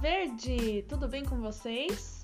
Verde! 0.00 0.84
Tudo 0.90 1.08
bem 1.08 1.24
com 1.24 1.40
vocês? 1.40 2.22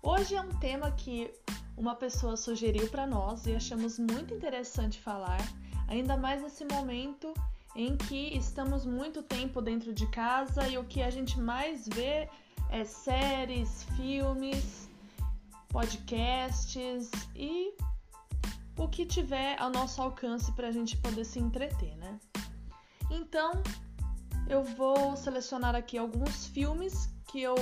Hoje 0.00 0.36
é 0.36 0.40
um 0.40 0.50
tema 0.60 0.92
que 0.92 1.28
uma 1.76 1.96
pessoa 1.96 2.36
sugeriu 2.36 2.88
para 2.88 3.04
nós 3.04 3.46
e 3.46 3.54
achamos 3.54 3.98
muito 3.98 4.32
interessante 4.32 5.00
falar, 5.00 5.40
ainda 5.88 6.16
mais 6.16 6.40
nesse 6.40 6.64
momento 6.64 7.34
em 7.74 7.96
que 7.96 8.36
estamos 8.36 8.86
muito 8.86 9.24
tempo 9.24 9.60
dentro 9.60 9.92
de 9.92 10.06
casa 10.06 10.68
e 10.68 10.78
o 10.78 10.84
que 10.84 11.02
a 11.02 11.10
gente 11.10 11.38
mais 11.40 11.88
vê 11.88 12.28
é 12.70 12.84
séries, 12.84 13.82
filmes, 13.96 14.88
podcasts 15.70 17.10
e 17.34 17.74
o 18.78 18.86
que 18.86 19.04
tiver 19.04 19.60
ao 19.60 19.70
nosso 19.70 20.00
alcance 20.00 20.52
para 20.52 20.68
a 20.68 20.72
gente 20.72 20.96
poder 20.98 21.24
se 21.24 21.40
entreter, 21.40 21.96
né? 21.96 22.20
Então, 23.10 23.52
eu 24.48 24.62
vou 24.62 25.16
selecionar 25.16 25.74
aqui 25.74 25.96
alguns 25.96 26.46
filmes 26.46 27.08
que 27.28 27.40
eu 27.40 27.54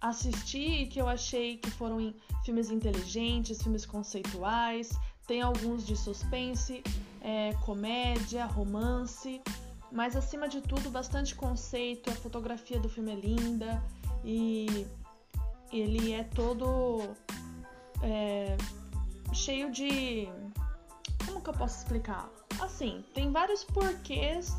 assisti 0.00 0.82
e 0.82 0.86
que 0.86 1.00
eu 1.00 1.08
achei 1.08 1.58
que 1.58 1.70
foram 1.70 2.14
filmes 2.44 2.70
inteligentes, 2.70 3.62
filmes 3.62 3.84
conceituais. 3.84 4.90
Tem 5.26 5.42
alguns 5.42 5.86
de 5.86 5.96
suspense, 5.96 6.82
é, 7.20 7.52
comédia, 7.64 8.46
romance, 8.46 9.40
mas 9.92 10.16
acima 10.16 10.48
de 10.48 10.60
tudo, 10.60 10.90
bastante 10.90 11.34
conceito. 11.34 12.10
A 12.10 12.14
fotografia 12.14 12.80
do 12.80 12.88
filme 12.88 13.12
é 13.12 13.16
linda 13.16 13.82
e 14.24 14.86
ele 15.72 16.12
é 16.12 16.24
todo 16.24 17.14
é, 18.02 18.56
cheio 19.32 19.70
de. 19.70 20.28
Como 21.26 21.40
que 21.42 21.50
eu 21.50 21.54
posso 21.54 21.78
explicar? 21.78 22.28
Assim, 22.60 23.04
tem 23.14 23.30
vários 23.30 23.62
porquês 23.62 24.52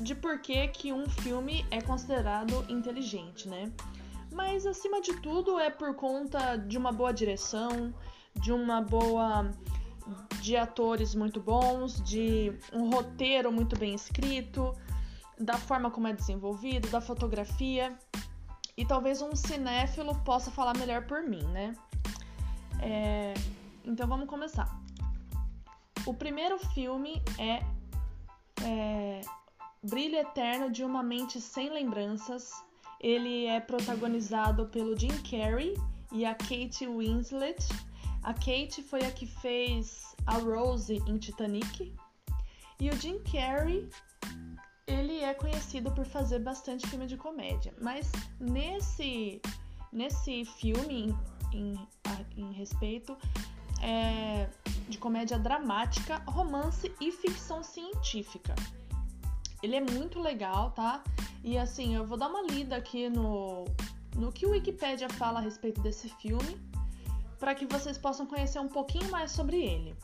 de 0.00 0.14
por 0.14 0.38
que, 0.40 0.68
que 0.68 0.92
um 0.92 1.08
filme 1.08 1.64
é 1.70 1.80
considerado 1.80 2.64
inteligente, 2.68 3.48
né? 3.48 3.72
Mas 4.32 4.66
acima 4.66 5.00
de 5.00 5.14
tudo 5.20 5.58
é 5.58 5.70
por 5.70 5.94
conta 5.94 6.56
de 6.56 6.76
uma 6.76 6.92
boa 6.92 7.12
direção, 7.12 7.94
de 8.34 8.52
uma 8.52 8.80
boa 8.80 9.50
de 10.40 10.56
atores 10.56 11.14
muito 11.14 11.40
bons, 11.40 12.00
de 12.02 12.52
um 12.72 12.90
roteiro 12.90 13.50
muito 13.50 13.76
bem 13.78 13.94
escrito, 13.94 14.72
da 15.38 15.54
forma 15.54 15.90
como 15.90 16.06
é 16.06 16.12
desenvolvido, 16.12 16.88
da 16.88 17.00
fotografia. 17.00 17.96
E 18.76 18.84
talvez 18.84 19.22
um 19.22 19.34
cinéfilo 19.34 20.14
possa 20.20 20.50
falar 20.50 20.76
melhor 20.76 21.06
por 21.06 21.22
mim, 21.22 21.42
né? 21.44 21.74
É... 22.80 23.34
Então 23.84 24.06
vamos 24.06 24.28
começar. 24.28 24.68
O 26.04 26.12
primeiro 26.12 26.58
filme 26.58 27.22
é, 27.38 27.64
é 28.62 29.20
Brilho 29.86 30.16
Eterno 30.16 30.68
de 30.68 30.82
uma 30.82 31.00
Mente 31.00 31.40
Sem 31.40 31.70
Lembranças. 31.70 32.50
Ele 33.00 33.46
é 33.46 33.60
protagonizado 33.60 34.66
pelo 34.66 34.98
Jim 34.98 35.16
Carrey 35.22 35.74
e 36.10 36.24
a 36.24 36.34
Kate 36.34 36.88
Winslet. 36.88 37.64
A 38.24 38.34
Kate 38.34 38.82
foi 38.82 39.04
a 39.04 39.12
que 39.12 39.26
fez 39.26 40.16
a 40.26 40.38
Rose 40.38 41.00
em 41.06 41.18
Titanic. 41.18 41.94
E 42.80 42.90
o 42.90 42.96
Jim 42.96 43.20
Carrey, 43.30 43.88
ele 44.88 45.20
é 45.20 45.32
conhecido 45.32 45.92
por 45.92 46.04
fazer 46.04 46.40
bastante 46.40 46.84
filme 46.88 47.06
de 47.06 47.16
comédia, 47.16 47.72
mas 47.80 48.10
nesse 48.40 49.40
nesse 49.92 50.44
filme 50.44 51.14
em, 51.52 51.58
em, 51.58 51.88
em 52.36 52.52
respeito 52.52 53.16
é, 53.80 54.50
de 54.88 54.98
comédia 54.98 55.38
dramática, 55.38 56.20
romance 56.26 56.92
e 57.00 57.12
ficção 57.12 57.62
científica. 57.62 58.54
Ele 59.66 59.74
é 59.74 59.80
muito 59.80 60.20
legal, 60.20 60.70
tá? 60.70 61.02
E 61.42 61.58
assim, 61.58 61.96
eu 61.96 62.06
vou 62.06 62.16
dar 62.16 62.28
uma 62.28 62.40
lida 62.42 62.76
aqui 62.76 63.10
no, 63.10 63.64
no 64.14 64.30
que 64.30 64.46
o 64.46 64.50
Wikipedia 64.50 65.08
fala 65.08 65.40
a 65.40 65.42
respeito 65.42 65.80
desse 65.80 66.08
filme, 66.08 66.56
para 67.36 67.52
que 67.52 67.66
vocês 67.66 67.98
possam 67.98 68.26
conhecer 68.26 68.60
um 68.60 68.68
pouquinho 68.68 69.10
mais 69.10 69.32
sobre 69.32 69.56
ele. 69.56 69.96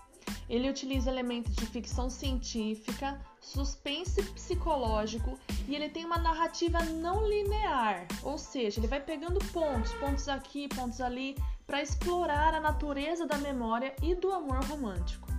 Ele 0.48 0.68
utiliza 0.68 1.08
elementos 1.08 1.54
de 1.54 1.64
ficção 1.64 2.10
científica, 2.10 3.20
suspense 3.40 4.20
psicológico 4.34 5.38
e 5.68 5.76
ele 5.76 5.88
tem 5.88 6.04
uma 6.04 6.18
narrativa 6.18 6.80
não 6.82 7.24
linear, 7.24 8.08
ou 8.24 8.36
seja, 8.36 8.80
ele 8.80 8.88
vai 8.88 9.00
pegando 9.00 9.38
pontos, 9.52 9.92
pontos 9.94 10.28
aqui, 10.28 10.66
pontos 10.74 11.00
ali, 11.00 11.36
para 11.68 11.80
explorar 11.80 12.52
a 12.52 12.60
natureza 12.60 13.26
da 13.26 13.38
memória 13.38 13.94
e 14.02 14.12
do 14.16 14.32
amor 14.32 14.64
romântico. 14.64 15.31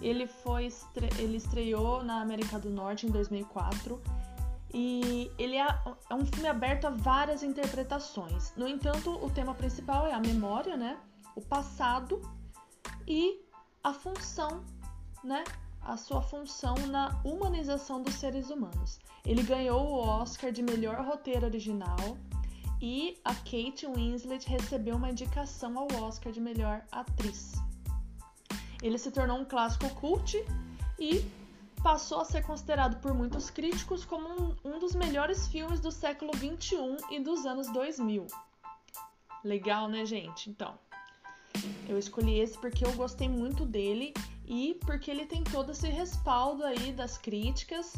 Ele 0.00 0.26
foi 0.26 0.66
estre... 0.66 1.08
ele 1.18 1.36
estreou 1.36 2.02
na 2.02 2.20
América 2.20 2.58
do 2.58 2.70
Norte 2.70 3.06
em 3.06 3.10
2004 3.10 4.00
e 4.72 5.30
ele 5.38 5.56
é, 5.56 5.66
é 6.08 6.14
um 6.14 6.24
filme 6.24 6.48
aberto 6.48 6.86
a 6.86 6.90
várias 6.90 7.42
interpretações. 7.42 8.52
No 8.56 8.68
entanto, 8.68 9.10
o 9.24 9.30
tema 9.30 9.54
principal 9.54 10.06
é 10.06 10.12
a 10.12 10.20
memória, 10.20 10.76
né? 10.76 10.98
O 11.34 11.40
passado 11.40 12.20
e 13.06 13.40
a 13.82 13.92
função, 13.92 14.64
né? 15.24 15.42
A 15.82 15.96
sua 15.96 16.22
função 16.22 16.74
na 16.86 17.20
humanização 17.24 18.02
dos 18.02 18.14
seres 18.14 18.50
humanos. 18.50 18.98
Ele 19.24 19.42
ganhou 19.42 19.82
o 19.82 19.98
Oscar 19.98 20.52
de 20.52 20.62
melhor 20.62 21.04
roteiro 21.04 21.46
original 21.46 22.16
e 22.80 23.18
a 23.24 23.34
Kate 23.34 23.86
Winslet 23.86 24.48
recebeu 24.48 24.96
uma 24.96 25.10
indicação 25.10 25.78
ao 25.78 26.02
Oscar 26.02 26.32
de 26.32 26.40
melhor 26.40 26.82
atriz. 26.90 27.54
Ele 28.82 28.98
se 28.98 29.10
tornou 29.10 29.38
um 29.38 29.44
clássico 29.44 29.88
cult 29.96 30.36
e 30.98 31.24
passou 31.82 32.20
a 32.20 32.24
ser 32.24 32.42
considerado 32.42 33.00
por 33.00 33.14
muitos 33.14 33.50
críticos 33.50 34.04
como 34.04 34.28
um, 34.28 34.56
um 34.64 34.78
dos 34.78 34.94
melhores 34.94 35.48
filmes 35.48 35.80
do 35.80 35.90
século 35.90 36.32
21 36.36 36.96
e 37.10 37.20
dos 37.20 37.46
anos 37.46 37.68
2000. 37.72 38.26
Legal, 39.42 39.88
né, 39.88 40.04
gente? 40.04 40.50
Então, 40.50 40.78
eu 41.88 41.98
escolhi 41.98 42.38
esse 42.38 42.58
porque 42.58 42.84
eu 42.84 42.92
gostei 42.92 43.28
muito 43.28 43.64
dele 43.64 44.12
e 44.46 44.78
porque 44.86 45.10
ele 45.10 45.26
tem 45.26 45.42
todo 45.42 45.72
esse 45.72 45.88
respaldo 45.88 46.64
aí 46.64 46.92
das 46.92 47.16
críticas. 47.16 47.94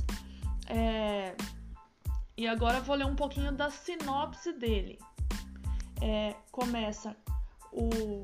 É... 0.69 1.35
E 2.37 2.47
agora 2.47 2.79
eu 2.79 2.83
vou 2.83 2.97
ler 2.97 3.07
um 3.07 3.17
pouquinho 3.17 3.53
da 3.53 3.71
sinopse 3.71 4.53
dele. 4.53 4.99
É, 6.01 6.35
começa 6.51 7.17
o 7.71 8.23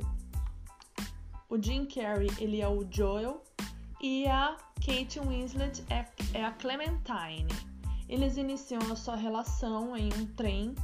o 1.48 1.60
Jim 1.60 1.86
Carrey, 1.86 2.30
ele 2.38 2.60
é 2.60 2.68
o 2.68 2.86
Joel 2.90 3.42
e 4.02 4.26
a 4.26 4.56
Kate 4.84 5.18
Winslet 5.18 5.82
é, 5.90 6.06
é 6.34 6.44
a 6.44 6.52
Clementine. 6.52 7.48
Eles 8.08 8.36
iniciam 8.36 8.80
a 8.92 8.96
sua 8.96 9.16
relação 9.16 9.96
em 9.96 10.12
um 10.12 10.26
trem 10.34 10.74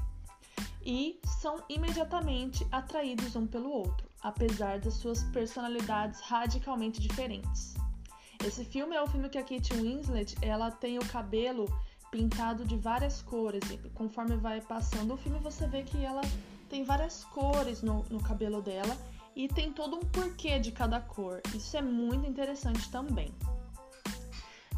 e 0.85 1.21
são 1.41 1.63
imediatamente 1.69 2.67
atraídos 2.73 3.37
um 3.37 3.47
pelo 3.47 3.71
outro, 3.71 4.09
apesar 4.23 4.79
das 4.81 4.95
suas 4.95 5.23
personalidades 5.25 6.21
radicalmente 6.21 7.01
diferentes. 7.01 7.75
Esse 8.45 8.65
filme 8.65 8.97
é 8.97 9.03
o 9.03 9.07
filme 9.07 9.29
que 9.29 9.39
a 9.39 9.43
Kate 9.43 9.75
Winslet 9.75 10.35
ela 10.43 10.71
tem 10.71 10.99
o 10.99 11.07
cabelo 11.07 11.67
pintado 12.11 12.65
de 12.65 12.77
várias 12.77 13.21
cores 13.23 13.63
e 13.71 13.77
conforme 13.91 14.37
vai 14.37 14.61
passando 14.61 15.15
o 15.15 15.17
filme 15.17 15.39
você 15.41 15.67
vê 15.67 15.83
que 15.83 16.05
ela 16.05 16.23
tem 16.71 16.85
várias 16.85 17.25
cores 17.25 17.83
no, 17.83 18.05
no 18.11 18.23
cabelo 18.23 18.63
dela 18.63 18.97
e 19.35 19.49
tem 19.49 19.73
todo 19.73 19.97
um 19.97 20.01
porquê 20.01 20.59
de 20.59 20.73
cada 20.73 21.01
cor. 21.01 21.41
Isso 21.55 21.77
é 21.77 21.83
muito 21.83 22.29
interessante 22.29 22.91
também. 22.91 23.35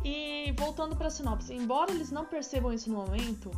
E 0.04 0.52
voltando 0.56 0.96
para 0.96 1.08
a 1.08 1.10
sinopse, 1.10 1.52
embora 1.52 1.90
eles 1.90 2.10
não 2.10 2.24
percebam 2.24 2.72
isso 2.72 2.90
no 2.90 2.96
momento, 2.96 3.50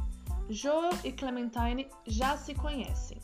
Joel 0.48 0.90
e 1.04 1.12
Clementine 1.12 1.88
já 2.06 2.36
se 2.36 2.54
conhecem, 2.54 3.20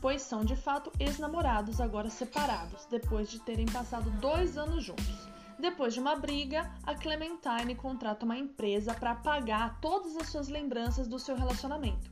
pois 0.00 0.22
são 0.22 0.42
de 0.42 0.56
fato 0.56 0.90
ex-namorados 0.98 1.80
agora 1.80 2.08
separados, 2.08 2.86
depois 2.86 3.30
de 3.30 3.40
terem 3.40 3.66
passado 3.66 4.10
dois 4.12 4.56
anos 4.56 4.82
juntos. 4.84 5.32
Depois 5.58 5.94
de 5.94 6.00
uma 6.00 6.16
briga, 6.16 6.72
a 6.82 6.94
Clementine 6.94 7.74
contrata 7.76 8.24
uma 8.24 8.38
empresa 8.38 8.94
para 8.94 9.12
apagar 9.12 9.78
todas 9.80 10.16
as 10.16 10.28
suas 10.28 10.48
lembranças 10.48 11.06
do 11.06 11.18
seu 11.18 11.36
relacionamento. 11.36 12.10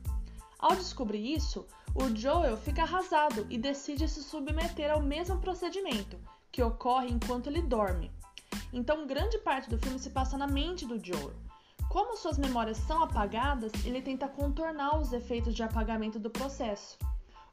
Ao 0.59 0.75
descobrir 0.75 1.33
isso, 1.33 1.65
o 1.93 2.15
Joel 2.15 2.55
fica 2.57 2.83
arrasado 2.83 3.45
e 3.49 3.57
decide 3.57 4.07
se 4.07 4.23
submeter 4.23 4.91
ao 4.91 5.01
mesmo 5.01 5.39
procedimento, 5.39 6.17
que 6.51 6.63
ocorre 6.63 7.09
enquanto 7.09 7.47
ele 7.47 7.61
dorme. 7.61 8.11
Então, 8.71 9.05
grande 9.05 9.37
parte 9.39 9.69
do 9.69 9.77
filme 9.77 9.99
se 9.99 10.09
passa 10.09 10.37
na 10.37 10.47
mente 10.47 10.85
do 10.85 11.03
Joel. 11.03 11.33
Como 11.89 12.15
suas 12.15 12.37
memórias 12.37 12.77
são 12.77 13.03
apagadas, 13.03 13.73
ele 13.85 14.01
tenta 14.01 14.27
contornar 14.27 14.97
os 14.97 15.11
efeitos 15.11 15.53
de 15.53 15.61
apagamento 15.61 16.17
do 16.17 16.29
processo, 16.29 16.97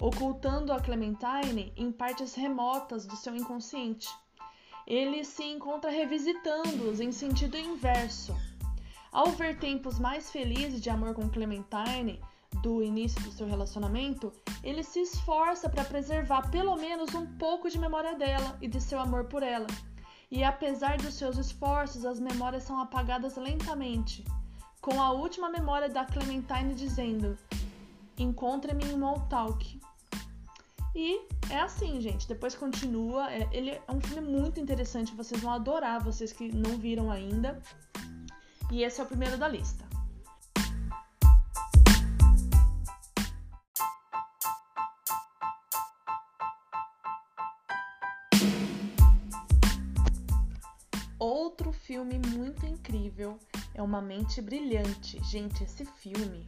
ocultando 0.01 0.73
a 0.73 0.81
Clementine 0.81 1.73
em 1.77 1.91
partes 1.91 2.35
remotas 2.35 3.05
do 3.05 3.17
seu 3.17 3.35
inconsciente. 3.35 4.09
Ele 4.87 5.25
se 5.25 5.43
encontra 5.43 5.91
revisitando-os 5.91 7.01
em 7.01 7.11
sentido 7.11 7.57
inverso. 7.57 8.35
Ao 9.11 9.27
ver 9.33 9.59
tempos 9.59 9.99
mais 9.99 10.31
felizes 10.31 10.81
de 10.81 10.89
amor 10.89 11.15
com 11.15 11.29
Clementine, 11.29 12.23
do 12.63 12.83
início 12.83 13.21
do 13.23 13.33
seu 13.33 13.47
relacionamento, 13.47 14.33
ele 14.63 14.83
se 14.83 15.01
esforça 15.01 15.69
para 15.69 15.85
preservar 15.85 16.51
pelo 16.51 16.77
menos 16.77 17.15
um 17.15 17.27
pouco 17.39 17.71
de 17.71 17.79
memória 17.79 18.15
dela 18.17 18.57
e 18.61 18.69
de 18.69 18.81
seu 18.81 18.99
amor 18.99 19.25
por 19.25 19.43
ela. 19.43 19.67
E 20.31 20.45
apesar 20.45 20.99
dos 20.99 21.15
seus 21.15 21.39
esforços, 21.39 22.05
as 22.05 22.21
memórias 22.21 22.65
são 22.65 22.79
apagadas 22.81 23.37
lentamente, 23.37 24.25
com 24.81 25.01
a 25.01 25.11
última 25.11 25.49
memória 25.49 25.89
da 25.89 26.05
Clementine 26.05 26.75
dizendo: 26.75 27.39
Encontre-me 28.19 28.85
em 28.85 28.99
Montauk. 28.99 29.81
E 30.95 31.21
é 31.49 31.61
assim, 31.61 32.01
gente. 32.01 32.27
Depois 32.27 32.55
continua. 32.55 33.33
É, 33.33 33.49
ele 33.53 33.71
é 33.71 33.83
um 33.89 34.01
filme 34.01 34.29
muito 34.29 34.59
interessante. 34.61 35.15
Vocês 35.15 35.41
vão 35.41 35.53
adorar, 35.53 36.03
vocês 36.03 36.33
que 36.33 36.53
não 36.55 36.77
viram 36.77 37.11
ainda. 37.11 37.63
E 38.71 38.83
esse 38.83 39.01
é 39.01 39.05
o 39.05 39.07
primeiro 39.07 39.39
da 39.39 39.49
lista. 39.49 39.88
Filme 51.89 52.19
muito 52.19 52.67
incrível 52.67 53.39
é 53.73 53.83
Uma 53.83 54.03
Mente 54.03 54.43
Brilhante. 54.43 55.19
Gente, 55.25 55.65
esse 55.65 55.87
filme. 55.87 56.47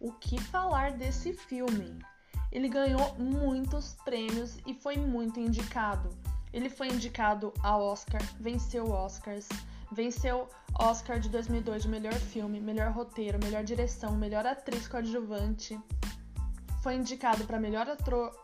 O 0.00 0.10
que 0.12 0.40
falar 0.40 0.92
desse 0.92 1.34
filme? 1.34 1.98
Ele 2.50 2.66
ganhou 2.66 3.14
muitos 3.16 3.92
prêmios 4.06 4.56
e 4.66 4.72
foi 4.72 4.96
muito 4.96 5.38
indicado. 5.38 6.08
Ele 6.50 6.70
foi 6.70 6.88
indicado 6.88 7.52
ao 7.62 7.82
Oscar, 7.82 8.22
venceu 8.40 8.90
Oscars, 8.90 9.46
venceu 9.92 10.48
Oscar 10.78 11.20
de 11.20 11.28
2002 11.28 11.82
de 11.82 11.88
melhor 11.90 12.14
filme, 12.14 12.58
melhor 12.58 12.90
roteiro, 12.90 13.38
melhor 13.38 13.62
direção, 13.62 14.16
melhor 14.16 14.46
atriz 14.46 14.88
coadjuvante. 14.88 15.78
Foi 16.82 16.94
indicado 16.94 17.44
para 17.44 17.60
melhor 17.60 17.86
ator, 17.86 18.34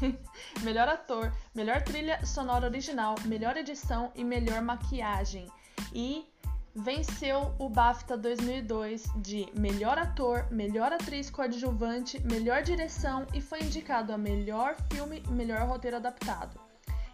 melhor 0.62 0.88
ator, 0.88 1.32
melhor 1.54 1.82
trilha 1.82 2.24
sonora 2.24 2.66
original, 2.66 3.14
melhor 3.24 3.56
edição 3.56 4.12
e 4.14 4.24
melhor 4.24 4.62
maquiagem. 4.62 5.46
E 5.92 6.26
venceu 6.74 7.54
o 7.58 7.68
BAFTA 7.68 8.16
2002 8.16 9.04
de 9.16 9.46
melhor 9.54 9.98
ator, 9.98 10.46
melhor 10.50 10.92
atriz 10.92 11.28
coadjuvante, 11.30 12.20
melhor 12.26 12.62
direção 12.62 13.26
e 13.34 13.40
foi 13.40 13.60
indicado 13.60 14.12
a 14.12 14.18
melhor 14.18 14.76
filme 14.90 15.22
e 15.28 15.30
melhor 15.32 15.66
roteiro 15.66 15.98
adaptado. 15.98 16.58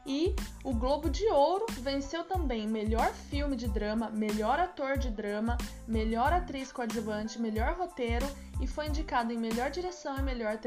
E 0.06 0.34
o 0.64 0.72
Globo 0.72 1.10
de 1.10 1.26
Ouro 1.28 1.66
venceu 1.80 2.24
também 2.24 2.66
melhor 2.66 3.12
filme 3.12 3.54
de 3.54 3.68
drama, 3.68 4.08
melhor 4.08 4.58
ator 4.58 4.96
de 4.96 5.10
drama, 5.10 5.58
melhor 5.86 6.32
atriz 6.32 6.72
coadjuvante, 6.72 7.38
melhor 7.38 7.74
roteiro 7.76 8.26
e 8.58 8.66
foi 8.66 8.86
indicado 8.86 9.32
em 9.32 9.38
melhor 9.38 9.70
direção 9.70 10.16
e 10.18 10.22
melhor. 10.22 10.58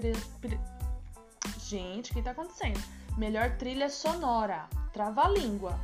Gente, 1.71 2.11
o 2.11 2.15
que 2.15 2.21
tá 2.21 2.31
acontecendo? 2.31 2.77
Melhor 3.17 3.55
trilha 3.55 3.89
sonora. 3.89 4.67
Trava-língua. 4.91 5.79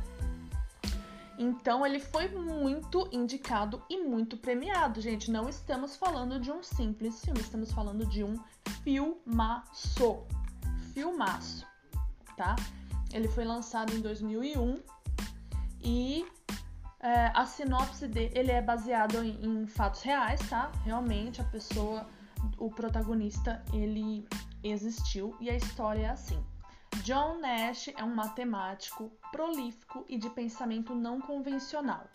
Então 1.38 1.86
ele 1.86 1.98
foi 1.98 2.28
muito 2.28 3.08
indicado 3.10 3.82
e 3.88 3.96
muito 4.04 4.36
premiado, 4.36 5.00
gente. 5.00 5.30
Não 5.30 5.48
estamos 5.48 5.96
falando 5.96 6.38
de 6.38 6.52
um 6.52 6.62
simples 6.62 7.24
filme, 7.24 7.40
estamos 7.40 7.72
falando 7.72 8.04
de 8.04 8.22
um 8.22 8.38
filmaço. 8.84 10.26
Filmaço, 10.92 11.66
tá? 12.36 12.54
Ele 13.10 13.26
foi 13.28 13.46
lançado 13.46 13.94
em 13.94 14.02
2001 14.02 14.82
e 15.82 16.26
é, 17.00 17.32
a 17.34 17.46
sinopse 17.46 18.06
dele 18.06 18.32
ele 18.34 18.52
é 18.52 18.60
baseado 18.60 19.24
em, 19.24 19.42
em 19.42 19.66
fatos 19.66 20.02
reais, 20.02 20.46
tá? 20.50 20.70
Realmente 20.84 21.40
a 21.40 21.44
pessoa, 21.44 22.06
o 22.58 22.70
protagonista, 22.70 23.64
ele 23.72 24.28
existiu 24.62 25.36
e 25.40 25.48
a 25.50 25.56
história 25.56 26.06
é 26.06 26.10
assim. 26.10 26.44
John 27.02 27.38
Nash 27.38 27.88
é 27.96 28.02
um 28.02 28.14
matemático 28.14 29.10
prolífico 29.30 30.04
e 30.08 30.18
de 30.18 30.28
pensamento 30.30 30.94
não 30.94 31.20
convencional, 31.20 32.08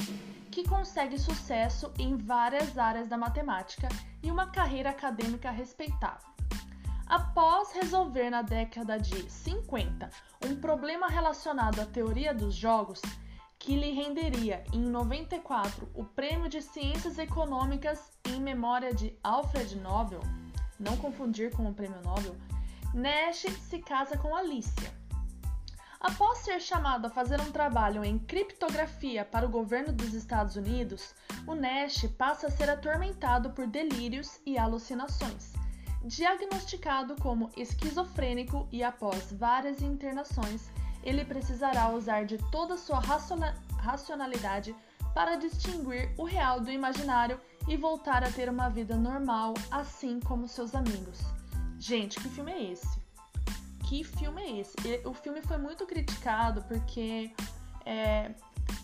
que 0.52 0.68
consegue 0.68 1.18
sucesso 1.18 1.92
em 1.98 2.18
várias 2.18 2.78
áreas 2.78 3.08
da 3.08 3.18
matemática 3.18 3.88
e 4.22 4.30
uma 4.30 4.48
carreira 4.48 4.90
acadêmica 4.90 5.52
respeitável. 5.52 6.28
Após 7.06 7.72
resolver 7.74 8.30
na 8.30 8.42
década 8.42 8.98
de 8.98 9.30
50 9.30 10.10
um 10.46 10.56
problema 10.56 11.08
relacionado 11.08 11.80
à 11.80 11.86
teoria 11.86 12.34
dos 12.34 12.56
jogos, 12.56 13.02
que 13.60 13.76
lhe 13.76 13.92
renderia 13.92 14.64
em 14.74 14.82
94 14.82 15.90
o 15.94 16.04
Prêmio 16.04 16.50
de 16.50 16.62
Ciências 16.62 17.18
Econômicas 17.18 18.12
em 18.26 18.42
memória 18.42 18.94
de 18.94 19.18
Alfred 19.24 19.78
Nobel, 19.78 20.22
não 20.84 20.98
confundir 20.98 21.52
com 21.56 21.68
o 21.68 21.74
Prêmio 21.74 22.02
Nobel, 22.04 22.36
Nash 22.94 23.46
se 23.70 23.80
casa 23.80 24.18
com 24.18 24.36
Alicia. 24.36 24.92
Após 26.00 26.40
ser 26.40 26.60
chamado 26.60 27.08
a 27.08 27.10
fazer 27.10 27.40
um 27.40 27.50
trabalho 27.50 28.04
em 28.04 28.20
criptografia 28.20 29.24
para 29.24 29.46
o 29.46 29.50
governo 29.50 29.94
dos 29.94 30.14
Estados 30.14 30.58
Unidos, 30.58 31.16
o 31.48 31.56
Nash 31.56 32.06
passa 32.18 32.48
a 32.48 32.52
ser 32.52 32.70
atormentado 32.70 33.52
por 33.52 33.66
delírios 33.66 34.40
e 34.46 34.58
alucinações. 34.58 35.54
Diagnosticado 36.04 37.16
como 37.22 37.50
esquizofrênico 37.56 38.68
e 38.70 38.84
após 38.84 39.32
várias 39.32 39.82
internações, 39.82 40.70
ele 41.02 41.24
precisará 41.24 41.90
usar 41.90 42.26
de 42.26 42.38
toda 42.52 42.78
sua 42.78 43.02
racionalidade 43.78 44.76
para 45.14 45.36
distinguir 45.36 46.14
o 46.18 46.26
real 46.26 46.60
do 46.60 46.70
imaginário 46.70 47.40
e 47.68 47.78
voltar 47.78 48.24
a 48.24 48.32
ter 48.32 48.50
uma 48.50 48.70
vida 48.70 48.96
normal, 48.96 49.54
assim 49.72 50.20
como 50.20 50.48
seus 50.48 50.76
amigos. 50.76 51.20
Gente, 51.80 52.20
que 52.20 52.30
filme 52.30 52.52
é 52.52 52.72
esse? 52.72 53.02
Que 53.88 54.04
filme 54.04 54.42
é 54.42 54.60
esse? 54.60 54.76
O 55.06 55.14
filme 55.14 55.42
foi 55.42 55.58
muito 55.58 55.86
criticado 55.86 56.64
porque 56.64 57.32
é, 57.86 58.32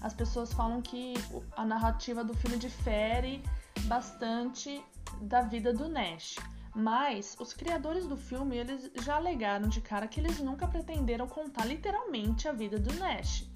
as 0.01 0.13
pessoas 0.13 0.53
falam 0.53 0.81
que 0.81 1.13
a 1.55 1.65
narrativa 1.65 2.23
do 2.23 2.33
filme 2.33 2.57
difere 2.57 3.43
bastante 3.85 4.83
da 5.21 5.41
vida 5.41 5.73
do 5.73 5.87
Nash. 5.87 6.35
Mas 6.75 7.35
os 7.39 7.53
criadores 7.53 8.05
do 8.05 8.15
filme 8.15 8.57
eles 8.57 8.91
já 9.01 9.15
alegaram 9.15 9.67
de 9.67 9.81
cara 9.81 10.07
que 10.07 10.19
eles 10.19 10.39
nunca 10.39 10.67
pretenderam 10.67 11.27
contar 11.27 11.65
literalmente 11.65 12.47
a 12.47 12.51
vida 12.51 12.77
do 12.77 12.93
Nash, 12.95 13.48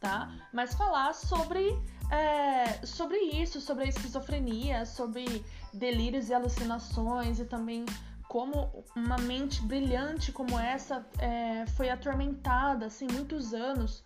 tá? 0.00 0.30
Mas 0.52 0.74
falar 0.74 1.12
sobre 1.14 1.76
é, 2.10 2.86
sobre 2.86 3.16
isso, 3.16 3.60
sobre 3.60 3.84
a 3.84 3.88
esquizofrenia, 3.88 4.84
sobre 4.84 5.44
delírios 5.72 6.28
e 6.28 6.34
alucinações 6.34 7.40
e 7.40 7.44
também 7.44 7.84
como 8.28 8.84
uma 8.96 9.16
mente 9.18 9.62
brilhante 9.62 10.32
como 10.32 10.58
essa 10.58 11.06
é, 11.18 11.66
foi 11.76 11.88
atormentada 11.88 12.86
assim 12.86 13.06
muitos 13.06 13.54
anos 13.54 14.04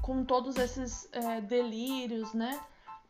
com 0.00 0.24
todos 0.24 0.56
esses 0.56 1.08
é, 1.12 1.40
delírios, 1.40 2.32
né? 2.32 2.58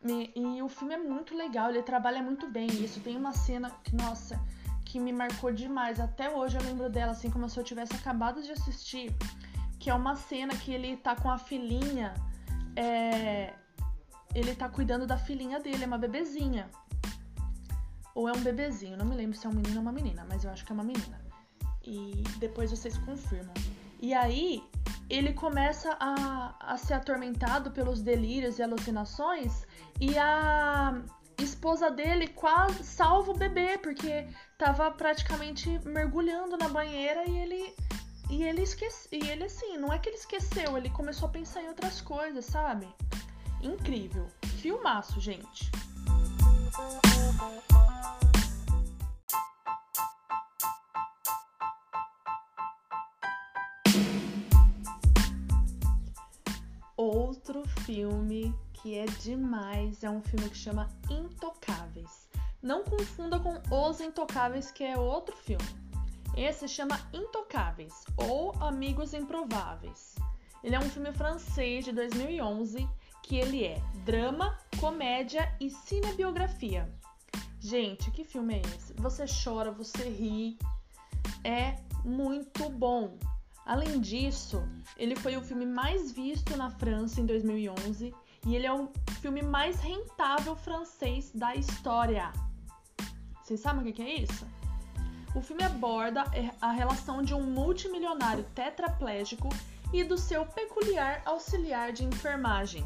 E, 0.03 0.31
e, 0.35 0.61
o 0.61 0.69
filme 0.69 0.93
é 0.93 0.97
muito 0.97 1.35
legal, 1.35 1.69
ele 1.69 1.83
trabalha 1.83 2.21
muito 2.21 2.49
bem 2.49 2.67
isso. 2.67 2.99
Tem 2.99 3.15
uma 3.15 3.33
cena 3.33 3.69
que, 3.83 3.95
nossa, 3.95 4.39
que 4.85 4.99
me 4.99 5.13
marcou 5.13 5.51
demais. 5.51 5.99
Até 5.99 6.29
hoje 6.29 6.57
eu 6.57 6.63
lembro 6.63 6.89
dela, 6.89 7.11
assim 7.11 7.29
como 7.29 7.47
se 7.49 7.59
eu 7.59 7.63
tivesse 7.63 7.93
acabado 7.95 8.41
de 8.41 8.51
assistir. 8.51 9.15
Que 9.81 9.89
é 9.89 9.93
uma 9.93 10.15
cena 10.15 10.55
que 10.55 10.71
ele 10.71 10.95
tá 10.95 11.15
com 11.15 11.29
a 11.29 11.37
filhinha. 11.37 12.13
É, 12.75 13.53
ele 14.33 14.55
tá 14.55 14.69
cuidando 14.69 15.05
da 15.05 15.17
filhinha 15.17 15.59
dele, 15.59 15.83
é 15.83 15.87
uma 15.87 15.97
bebezinha 15.97 16.69
ou 18.13 18.27
é 18.27 18.31
um 18.31 18.41
bebezinho, 18.41 18.97
não 18.97 19.05
me 19.05 19.15
lembro 19.15 19.37
se 19.37 19.45
é 19.45 19.49
um 19.49 19.53
menino 19.53 19.77
ou 19.77 19.81
uma 19.81 19.91
menina, 19.91 20.25
mas 20.29 20.43
eu 20.43 20.51
acho 20.51 20.65
que 20.65 20.71
é 20.71 20.75
uma 20.75 20.83
menina. 20.83 21.19
E 21.83 22.23
depois 22.39 22.69
vocês 22.71 22.97
confirmam. 22.99 23.53
E 23.99 24.13
aí 24.13 24.63
ele 25.09 25.33
começa 25.33 25.95
a, 25.99 26.55
a 26.59 26.77
ser 26.77 26.93
atormentado 26.93 27.71
pelos 27.71 28.01
delírios 28.01 28.59
e 28.59 28.63
alucinações 28.63 29.65
e 29.99 30.17
a 30.17 31.01
esposa 31.37 31.89
dele 31.89 32.27
quase 32.27 32.83
salva 32.83 33.31
o 33.31 33.37
bebê 33.37 33.77
porque 33.77 34.27
tava 34.57 34.89
praticamente 34.91 35.69
mergulhando 35.85 36.57
na 36.57 36.69
banheira 36.69 37.27
e 37.27 37.37
ele 37.37 37.75
e 38.31 38.43
ele 38.43 38.61
esquece 38.61 39.09
e 39.11 39.29
ele 39.29 39.43
assim, 39.43 39.77
não 39.77 39.91
é 39.91 39.99
que 39.99 40.07
ele 40.07 40.15
esqueceu, 40.15 40.77
ele 40.77 40.89
começou 40.89 41.27
a 41.27 41.31
pensar 41.31 41.61
em 41.61 41.67
outras 41.67 41.99
coisas, 41.99 42.45
sabe? 42.45 42.87
Incrível. 43.61 44.25
Filmaço, 44.61 45.19
gente. 45.19 45.69
Outro 56.95 57.67
filme 57.85 58.55
que 58.71 58.97
é 58.97 59.05
demais 59.05 60.05
é 60.05 60.09
um 60.09 60.21
filme 60.21 60.49
que 60.49 60.57
chama 60.57 60.89
Intocáveis. 61.09 62.29
Não 62.61 62.85
confunda 62.85 63.39
com 63.39 63.61
Os 63.69 63.99
Intocáveis, 63.99 64.71
que 64.71 64.85
é 64.85 64.97
outro 64.97 65.35
filme. 65.35 65.80
Esse 66.41 66.67
chama 66.67 66.99
Intocáveis 67.13 68.03
ou 68.17 68.51
Amigos 68.59 69.13
Improváveis. 69.13 70.15
Ele 70.63 70.73
é 70.73 70.79
um 70.79 70.89
filme 70.89 71.13
francês 71.13 71.85
de 71.85 71.91
2011 71.91 72.89
que 73.21 73.35
ele 73.35 73.63
é 73.63 73.79
drama, 74.03 74.57
comédia 74.79 75.55
e 75.59 75.69
cinebiografia. 75.69 76.91
Gente, 77.59 78.09
que 78.09 78.23
filme 78.23 78.55
é 78.55 78.61
esse? 78.75 78.91
Você 78.93 79.25
chora, 79.27 79.71
você 79.71 80.09
ri. 80.09 80.57
É 81.43 81.77
muito 82.03 82.67
bom. 82.69 83.19
Além 83.63 84.01
disso, 84.01 84.67
ele 84.97 85.15
foi 85.15 85.37
o 85.37 85.43
filme 85.43 85.67
mais 85.67 86.11
visto 86.11 86.57
na 86.57 86.71
França 86.71 87.21
em 87.21 87.25
2011 87.27 88.15
e 88.47 88.55
ele 88.55 88.65
é 88.65 88.73
o 88.73 88.89
filme 89.21 89.43
mais 89.43 89.79
rentável 89.79 90.55
francês 90.55 91.31
da 91.35 91.53
história. 91.53 92.33
Vocês 93.43 93.59
sabem 93.59 93.87
o 93.87 93.93
que 93.93 94.01
é 94.01 94.15
isso? 94.23 94.43
O 95.33 95.41
filme 95.41 95.63
aborda 95.63 96.25
a 96.59 96.71
relação 96.71 97.21
de 97.23 97.33
um 97.33 97.41
multimilionário 97.41 98.43
tetraplégico 98.53 99.47
e 99.93 100.03
do 100.03 100.17
seu 100.17 100.45
peculiar 100.45 101.21
auxiliar 101.25 101.93
de 101.93 102.03
enfermagem. 102.03 102.85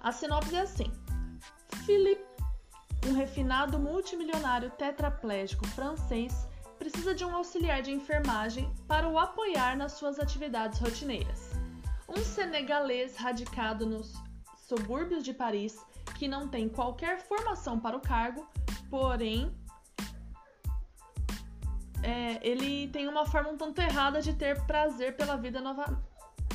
A 0.00 0.12
sinopse 0.12 0.54
é 0.54 0.60
assim: 0.60 0.92
Philippe, 1.86 2.24
um 3.06 3.12
refinado 3.12 3.78
multimilionário 3.78 4.70
tetraplégico 4.70 5.66
francês, 5.68 6.46
precisa 6.78 7.14
de 7.14 7.24
um 7.24 7.34
auxiliar 7.34 7.80
de 7.80 7.92
enfermagem 7.92 8.70
para 8.86 9.08
o 9.08 9.18
apoiar 9.18 9.76
nas 9.76 9.92
suas 9.92 10.18
atividades 10.18 10.78
rotineiras. 10.78 11.50
Um 12.08 12.22
senegalês 12.22 13.16
radicado 13.16 13.86
nos 13.86 14.12
subúrbios 14.56 15.24
de 15.24 15.32
Paris, 15.32 15.78
que 16.16 16.28
não 16.28 16.46
tem 16.48 16.68
qualquer 16.68 17.20
formação 17.20 17.78
para 17.78 17.96
o 17.96 18.00
cargo, 18.00 18.46
porém 18.90 19.54
é, 22.10 22.40
ele 22.42 22.88
tem 22.88 23.06
uma 23.06 23.24
forma 23.24 23.50
um 23.50 23.56
tanto 23.56 23.80
errada 23.80 24.20
de 24.20 24.32
ter 24.34 24.60
prazer 24.66 25.16
pela 25.16 25.36
vida 25.36 25.60
nova. 25.60 26.02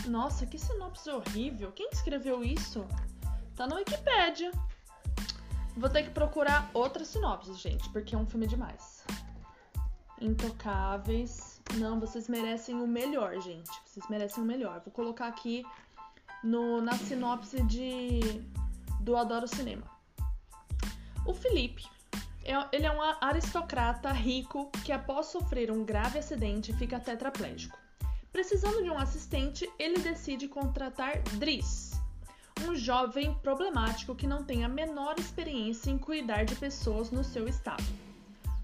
Nossa, 0.08 0.46
que 0.46 0.60
sinopse 0.60 1.10
horrível! 1.10 1.72
Quem 1.72 1.90
escreveu 1.92 2.44
isso? 2.44 2.86
Tá 3.56 3.66
na 3.66 3.78
Wikipédia. 3.78 4.52
Vou 5.78 5.90
ter 5.90 6.04
que 6.04 6.10
procurar 6.10 6.70
outra 6.74 7.06
sinopse, 7.06 7.54
gente, 7.54 7.90
porque 7.90 8.14
é 8.14 8.18
um 8.18 8.26
filme 8.26 8.48
demais. 8.48 9.06
Intocáveis. 10.20 11.62
Não, 11.76 12.00
vocês 12.00 12.28
merecem 12.28 12.76
o 12.76 12.88
melhor, 12.88 13.40
gente. 13.40 13.72
Vocês 13.86 14.08
merecem 14.10 14.44
o 14.44 14.46
melhor. 14.46 14.82
Vou 14.82 14.92
colocar 14.92 15.28
aqui 15.28 15.66
no, 16.44 16.82
na 16.82 16.94
sinopse 16.94 17.62
de 17.64 18.20
do 19.00 19.16
Adoro 19.16 19.48
Cinema. 19.48 19.86
O 21.26 21.34
Felipe 21.34 21.95
ele 22.72 22.86
é 22.86 22.92
um 22.92 23.02
aristocrata 23.22 24.12
rico 24.12 24.70
que, 24.84 24.92
após 24.92 25.28
sofrer 25.28 25.72
um 25.72 25.84
grave 25.84 26.20
acidente, 26.20 26.72
fica 26.74 27.00
tetraplégico. 27.00 27.76
Precisando 28.32 28.84
de 28.84 28.90
um 28.90 28.98
assistente, 28.98 29.68
ele 29.80 29.98
decide 29.98 30.48
contratar 30.48 31.24
Driss, 31.40 32.00
um 32.62 32.76
jovem 32.76 33.34
problemático 33.36 34.14
que 34.14 34.28
não 34.28 34.44
tem 34.44 34.64
a 34.64 34.70
menor 34.70 35.16
experiência 35.18 35.90
em 35.90 35.98
cuidar 35.98 36.46
de 36.46 36.56
pessoas 36.56 37.10
no 37.10 37.24
seu 37.24 37.48
estado. 37.48 37.84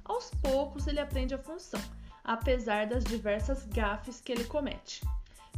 Aos 0.06 0.30
poucos, 0.30 0.86
ele 0.86 1.00
aprende 1.00 1.34
a 1.34 1.40
função, 1.40 1.82
apesar 2.24 2.86
das 2.86 3.04
diversas 3.04 3.66
gafes 3.66 4.22
que 4.22 4.32
ele 4.32 4.44
comete. 4.44 5.02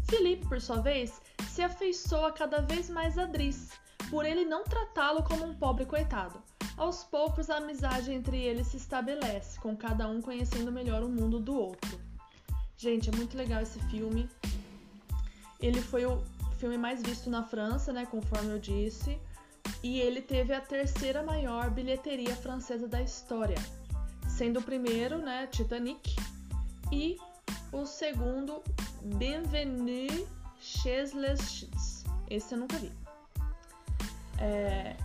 Felipe, 0.08 0.48
por 0.48 0.62
sua 0.62 0.80
vez, 0.82 1.22
se 1.50 1.62
afeiçoa 1.62 2.32
cada 2.32 2.62
vez 2.62 2.89
mais 2.89 3.18
a 3.18 3.25
Driss, 3.25 3.72
por 4.10 4.25
ele 4.25 4.46
não 4.46 4.63
tratá-lo 4.63 5.24
como 5.24 5.44
um 5.44 5.56
pobre 5.56 5.86
coitado 5.86 6.42
aos 6.77 7.03
poucos, 7.03 7.50
a 7.50 7.58
amizade 7.58 8.12
entre 8.12 8.42
eles 8.42 8.68
se 8.68 8.77
estabelece, 8.77 9.60
com 9.60 9.75
cada 9.75 10.08
um 10.08 10.22
conhecendo 10.22 10.72
melhor 10.72 11.03
o 11.03 11.10
mundo 11.10 11.39
do 11.39 11.56
outro. 11.56 12.00
Gente, 12.77 13.10
é 13.10 13.15
muito 13.15 13.38
legal 13.38 13.62
esse 13.62 13.80
filme. 13.89 14.30
Ele 15.60 15.82
foi 15.82 16.06
o 16.06 16.22
filme 16.58 16.77
mais 16.77 17.01
visto 17.01 17.30
na 17.30 17.44
França, 17.44 17.94
né, 17.94 18.06
conforme 18.06 18.51
eu 18.51 18.60
disse, 18.60 19.20
e 19.82 20.00
ele 20.00 20.22
teve 20.22 20.53
a 20.53 20.62
terceira 20.62 21.24
maior 21.24 21.70
bilheteria 21.70 22.36
francesa 22.36 22.88
da 22.88 23.01
história, 23.01 23.58
sendo 24.27 24.60
o 24.60 24.63
primeiro, 24.63 25.18
né, 25.18 25.48
Titanic, 25.48 26.15
e 26.92 27.18
o 27.72 27.86
segundo, 27.86 28.62
Bienvenue 29.01 30.27
chez 30.60 31.13
les 31.13 31.42
Chits. 31.42 32.06
Esse 32.30 32.53
eu 32.53 32.60
nunca 32.60 32.77
vi. 32.77 32.92
É, 34.39 34.96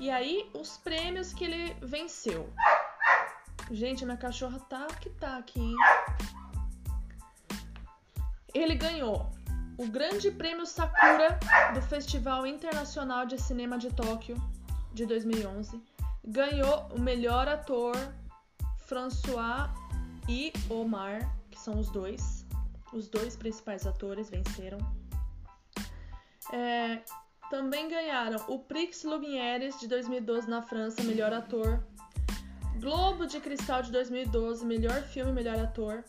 e 0.00 0.10
aí, 0.10 0.50
os 0.54 0.78
prêmios 0.78 1.34
que 1.34 1.44
ele 1.44 1.76
venceu. 1.82 2.50
Gente, 3.70 4.04
minha 4.04 4.16
cachorra 4.16 4.58
tá 4.60 4.86
que 4.86 5.10
tá 5.10 5.36
aqui, 5.36 5.60
hein? 5.60 5.76
Ele 8.54 8.74
ganhou 8.74 9.30
o 9.76 9.86
Grande 9.86 10.30
Prêmio 10.30 10.64
Sakura 10.64 11.38
do 11.74 11.82
Festival 11.82 12.46
Internacional 12.46 13.26
de 13.26 13.38
Cinema 13.38 13.76
de 13.76 13.90
Tóquio 13.90 14.36
de 14.94 15.04
2011. 15.04 15.78
Ganhou 16.24 16.88
o 16.94 16.98
melhor 16.98 17.46
ator 17.46 17.94
François 18.86 19.70
e 20.26 20.50
Omar, 20.70 21.30
que 21.50 21.58
são 21.58 21.78
os 21.78 21.90
dois. 21.90 22.46
Os 22.92 23.06
dois 23.06 23.36
principais 23.36 23.86
atores 23.86 24.30
venceram. 24.30 24.78
É, 26.52 27.02
também 27.50 27.88
ganharam 27.88 28.38
o 28.48 28.60
Prix 28.60 29.02
Lumière 29.02 29.68
de 29.78 29.88
2012 29.88 30.48
na 30.48 30.62
França, 30.62 31.02
melhor 31.02 31.32
ator. 31.32 31.84
Globo 32.78 33.26
de 33.26 33.40
Cristal 33.40 33.82
de 33.82 33.90
2012, 33.90 34.64
melhor 34.64 35.02
filme, 35.02 35.32
melhor 35.32 35.58
ator. 35.58 36.04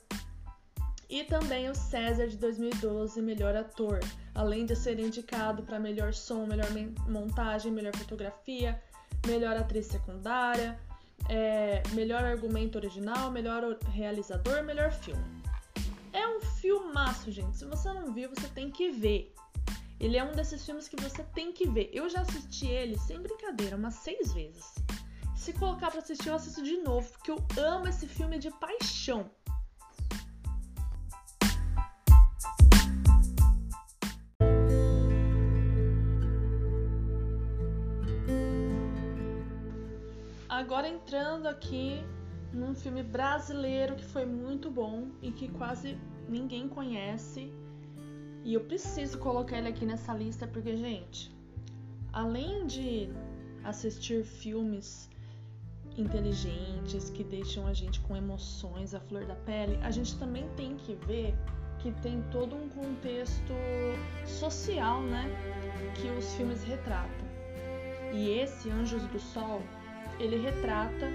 E 1.09 1.23
também 1.23 1.69
o 1.69 1.75
César 1.75 2.27
de 2.27 2.37
2012, 2.37 3.21
melhor 3.21 3.55
ator, 3.55 3.99
além 4.33 4.65
de 4.65 4.75
ser 4.75 4.97
indicado 4.99 5.63
para 5.63 5.77
melhor 5.77 6.13
som, 6.13 6.45
melhor 6.45 6.69
montagem, 7.09 7.71
melhor 7.71 7.93
fotografia, 7.97 8.81
melhor 9.27 9.57
atriz 9.57 9.87
secundária, 9.87 10.79
é, 11.27 11.83
melhor 11.93 12.23
argumento 12.23 12.77
original, 12.77 13.29
melhor 13.31 13.77
realizador, 13.89 14.63
melhor 14.63 14.91
filme. 14.91 15.41
É 16.13 16.25
um 16.27 16.39
filmaço, 16.39 17.31
gente. 17.31 17.57
Se 17.57 17.65
você 17.65 17.91
não 17.91 18.13
viu, 18.13 18.29
você 18.29 18.47
tem 18.47 18.69
que 18.69 18.91
ver. 18.91 19.33
Ele 20.01 20.17
é 20.17 20.23
um 20.23 20.31
desses 20.31 20.65
filmes 20.65 20.87
que 20.87 20.99
você 20.99 21.21
tem 21.23 21.53
que 21.53 21.69
ver. 21.69 21.91
Eu 21.93 22.09
já 22.09 22.21
assisti 22.21 22.65
ele, 22.65 22.97
sem 22.97 23.21
brincadeira, 23.21 23.77
umas 23.77 23.93
seis 23.93 24.33
vezes. 24.33 24.73
Se 25.35 25.53
colocar 25.53 25.91
para 25.91 25.99
assistir, 25.99 26.29
eu 26.29 26.33
assisto 26.33 26.63
de 26.63 26.77
novo, 26.77 27.07
porque 27.11 27.29
eu 27.29 27.37
amo 27.55 27.87
esse 27.87 28.07
filme 28.07 28.39
de 28.39 28.49
paixão. 28.49 29.29
Agora 40.49 40.87
entrando 40.87 41.45
aqui 41.45 42.03
num 42.51 42.73
filme 42.73 43.03
brasileiro 43.03 43.95
que 43.95 44.05
foi 44.05 44.25
muito 44.25 44.71
bom 44.71 45.11
e 45.21 45.31
que 45.31 45.47
quase 45.47 45.95
ninguém 46.27 46.67
conhece 46.67 47.53
e 48.43 48.53
eu 48.53 48.61
preciso 48.61 49.17
colocar 49.19 49.57
ele 49.57 49.67
aqui 49.67 49.85
nessa 49.85 50.13
lista 50.13 50.47
porque, 50.47 50.75
gente, 50.75 51.31
além 52.11 52.65
de 52.65 53.09
assistir 53.63 54.23
filmes 54.23 55.09
inteligentes 55.97 57.09
que 57.09 57.23
deixam 57.23 57.67
a 57.67 57.73
gente 57.73 57.99
com 58.01 58.15
emoções 58.15 58.93
à 58.93 58.99
flor 58.99 59.25
da 59.25 59.35
pele, 59.35 59.77
a 59.83 59.91
gente 59.91 60.17
também 60.17 60.47
tem 60.55 60.75
que 60.77 60.95
ver 61.05 61.35
que 61.79 61.91
tem 62.01 62.23
todo 62.31 62.55
um 62.55 62.69
contexto 62.69 63.53
social, 64.25 65.01
né, 65.01 65.25
que 65.95 66.07
os 66.17 66.33
filmes 66.35 66.63
retratam. 66.63 67.27
E 68.13 68.29
esse 68.29 68.69
Anjos 68.69 69.03
do 69.07 69.19
Sol, 69.19 69.61
ele 70.19 70.37
retrata 70.37 71.07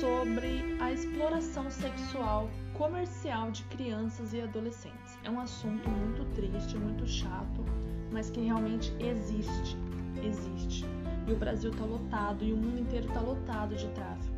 sobre 0.00 0.76
a 0.80 0.92
exploração 0.92 1.70
sexual 1.70 2.50
comercial 2.76 3.50
de 3.50 3.62
crianças 3.64 4.32
e 4.32 4.40
adolescentes. 4.40 5.18
É 5.24 5.30
um 5.30 5.40
assunto 5.40 5.88
muito 5.88 6.24
triste, 6.34 6.76
muito 6.76 7.06
chato, 7.06 7.64
mas 8.12 8.30
que 8.30 8.40
realmente 8.40 8.92
existe. 9.00 9.76
Existe. 10.22 10.84
E 11.26 11.32
o 11.32 11.36
Brasil 11.36 11.70
está 11.70 11.84
lotado 11.84 12.44
e 12.44 12.52
o 12.52 12.56
mundo 12.56 12.80
inteiro 12.80 13.06
está 13.08 13.20
lotado 13.20 13.74
de 13.74 13.86
tráfico. 13.88 14.36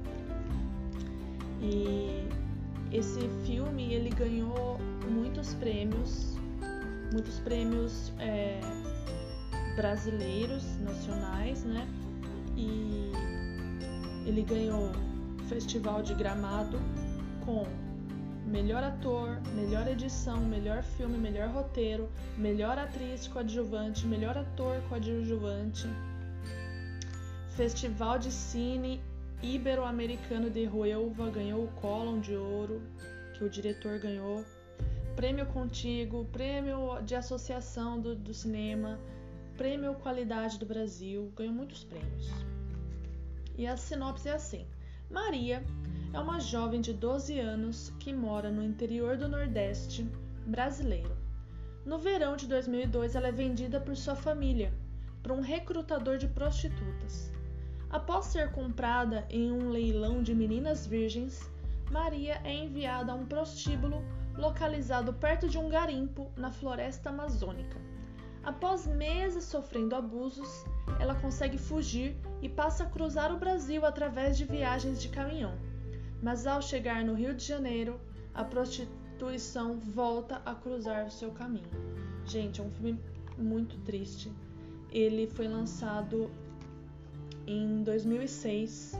E 1.60 2.26
esse 2.92 3.20
filme 3.44 3.92
ele 3.92 4.10
ganhou 4.10 4.78
muitos 5.10 5.54
prêmios, 5.54 6.36
muitos 7.12 7.38
prêmios 7.40 8.12
é, 8.18 8.60
brasileiros, 9.76 10.64
nacionais, 10.80 11.64
né? 11.64 11.86
E 12.56 13.12
ele 14.26 14.42
ganhou 14.42 14.92
Festival 15.48 16.02
de 16.02 16.14
Gramado 16.14 16.78
com 17.44 17.66
melhor 18.48 18.82
ator, 18.82 19.40
melhor 19.54 19.86
edição, 19.86 20.38
melhor 20.40 20.82
filme, 20.82 21.18
melhor 21.18 21.48
roteiro, 21.48 22.08
melhor 22.36 22.78
atriz 22.78 23.28
coadjuvante, 23.28 24.06
melhor 24.06 24.36
ator 24.36 24.80
coadjuvante. 24.88 25.86
Festival 27.50 28.18
de 28.18 28.30
Cine 28.30 29.00
Ibero-Americano 29.42 30.50
de 30.50 30.64
Ruelva 30.64 31.30
ganhou 31.30 31.64
o 31.64 31.72
Colon 31.72 32.20
de 32.20 32.34
Ouro, 32.34 32.80
que 33.34 33.44
o 33.44 33.50
diretor 33.50 33.98
ganhou. 33.98 34.44
Prêmio 35.14 35.46
Contigo, 35.46 36.24
Prêmio 36.32 37.02
de 37.02 37.14
Associação 37.14 38.00
do, 38.00 38.14
do 38.14 38.32
Cinema, 38.32 38.98
Prêmio 39.56 39.94
Qualidade 39.96 40.58
do 40.58 40.64
Brasil, 40.64 41.32
ganhou 41.36 41.52
muitos 41.52 41.84
prêmios. 41.84 42.30
E 43.56 43.66
a 43.66 43.76
sinopse 43.76 44.28
é 44.28 44.32
assim: 44.32 44.66
Maria 45.10 45.64
é 46.12 46.20
uma 46.20 46.38
jovem 46.38 46.82
de 46.82 46.92
12 46.92 47.38
anos 47.38 47.90
que 47.98 48.12
mora 48.12 48.50
no 48.50 48.62
interior 48.62 49.16
do 49.16 49.26
Nordeste 49.26 50.06
brasileiro. 50.44 51.16
No 51.84 51.98
verão 51.98 52.36
de 52.36 52.46
2002, 52.46 53.14
ela 53.14 53.28
é 53.28 53.32
vendida 53.32 53.80
por 53.80 53.96
sua 53.96 54.14
família 54.14 54.70
para 55.22 55.32
um 55.32 55.40
recrutador 55.40 56.18
de 56.18 56.28
prostitutas. 56.28 57.32
Após 57.88 58.26
ser 58.26 58.52
comprada 58.52 59.26
em 59.30 59.50
um 59.50 59.70
leilão 59.70 60.22
de 60.22 60.34
meninas 60.34 60.86
virgens, 60.86 61.50
Maria 61.90 62.38
é 62.44 62.54
enviada 62.54 63.12
a 63.12 63.14
um 63.14 63.24
prostíbulo 63.24 64.04
localizado 64.36 65.14
perto 65.14 65.48
de 65.48 65.56
um 65.56 65.70
garimpo 65.70 66.30
na 66.36 66.52
floresta 66.52 67.08
amazônica. 67.08 67.78
Após 68.44 68.86
meses 68.86 69.44
sofrendo 69.44 69.96
abusos, 69.96 70.66
ela 71.00 71.14
consegue 71.14 71.56
fugir 71.56 72.14
e 72.40 72.48
passa 72.48 72.84
a 72.84 72.86
cruzar 72.86 73.32
o 73.32 73.38
Brasil 73.38 73.84
através 73.84 74.36
de 74.36 74.44
viagens 74.44 75.00
de 75.00 75.08
caminhão. 75.08 75.54
Mas 76.22 76.46
ao 76.46 76.60
chegar 76.60 77.04
no 77.04 77.14
Rio 77.14 77.34
de 77.34 77.44
Janeiro, 77.44 78.00
a 78.34 78.44
prostituição 78.44 79.78
volta 79.78 80.42
a 80.44 80.54
cruzar 80.54 81.06
o 81.06 81.10
seu 81.10 81.30
caminho. 81.30 81.68
Gente, 82.24 82.60
é 82.60 82.64
um 82.64 82.70
filme 82.70 83.00
muito 83.36 83.76
triste. 83.78 84.32
Ele 84.90 85.26
foi 85.26 85.48
lançado 85.48 86.30
em 87.46 87.82
2006 87.82 88.98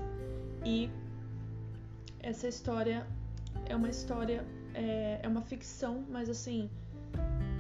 e 0.65 0.91
essa 2.21 2.49
história 2.49 3.07
é 3.67 3.77
uma 3.77 3.89
história 3.89 4.45
é, 4.75 5.21
é 5.23 5.29
uma 5.29 5.43
ficção, 5.43 6.05
mas 6.09 6.29
assim 6.29 6.71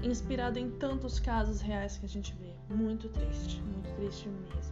inspirada 0.02 0.60
em 0.60 0.70
tantos 0.70 1.18
casos 1.18 1.60
reais 1.60 1.98
que 1.98 2.06
a 2.06 2.08
gente 2.08 2.34
vê. 2.34 2.52
Muito 2.74 3.08
triste, 3.08 3.60
muito 3.62 3.94
triste 3.96 4.28
mesmo. 4.28 4.67